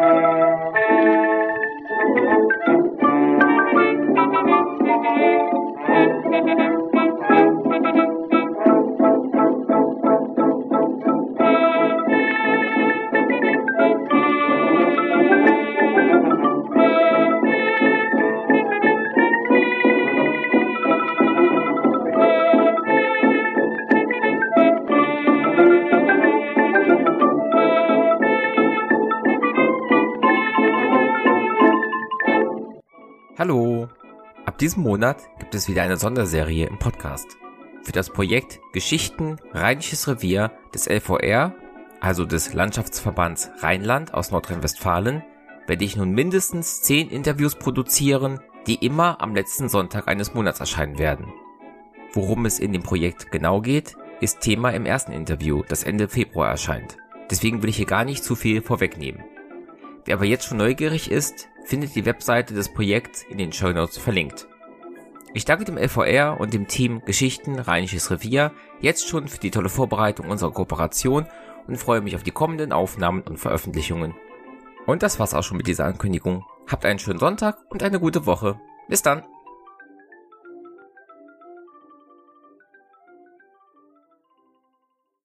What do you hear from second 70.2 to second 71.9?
unserer Kooperation und